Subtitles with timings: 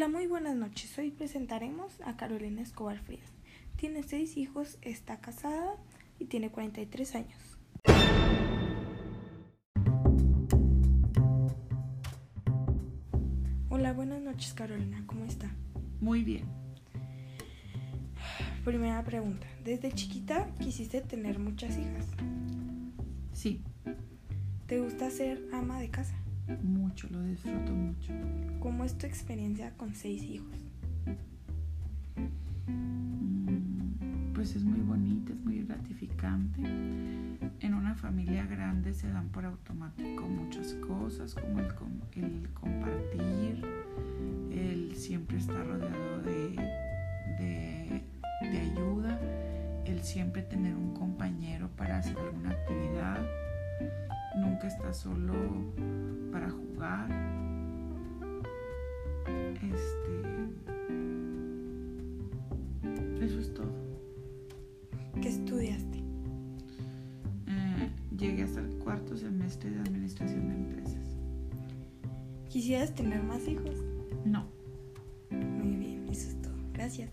[0.00, 0.96] Hola, muy buenas noches.
[0.96, 3.28] Hoy presentaremos a Carolina Escobar Frías.
[3.76, 5.76] Tiene seis hijos, está casada
[6.18, 7.58] y tiene 43 años.
[13.68, 15.54] Hola, buenas noches Carolina, ¿cómo está?
[16.00, 16.46] Muy bien.
[18.64, 19.46] Primera pregunta.
[19.62, 22.06] ¿Desde chiquita quisiste tener muchas hijas?
[23.34, 23.62] Sí,
[24.66, 26.14] ¿Te gusta ser ama de casa?
[26.62, 28.12] Mucho, lo disfruto mucho.
[28.60, 30.54] ¿Cómo es tu experiencia con seis hijos?
[32.66, 36.60] Mm, Pues es muy bonita, es muy gratificante.
[37.60, 43.62] En una familia grande se dan por automático muchas cosas, como el, com- el compartir,
[44.50, 46.56] el siempre estar rodeado de,
[47.38, 48.02] de-
[48.50, 49.18] de ayuda,
[49.84, 51.89] el siempre tener un compañero para.
[54.60, 55.32] Nunca estás solo
[56.30, 57.08] para jugar.
[59.54, 60.20] Este.
[63.24, 63.72] Eso es todo.
[65.22, 66.02] ¿Qué estudiaste?
[67.46, 71.16] Eh, llegué hasta el cuarto semestre de administración de empresas.
[72.50, 73.82] ¿Quisieras tener más hijos?
[74.26, 74.44] No.
[75.30, 76.52] Muy bien, eso es todo.
[76.74, 77.08] Gracias.